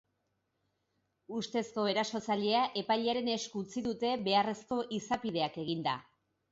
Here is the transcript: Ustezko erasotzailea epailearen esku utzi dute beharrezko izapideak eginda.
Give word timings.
Ustezko 1.41 1.85
erasotzailea 1.91 2.63
epailearen 2.83 3.31
esku 3.37 3.65
utzi 3.67 3.87
dute 3.91 4.19
beharrezko 4.31 4.85
izapideak 5.03 5.67
eginda. 5.69 6.01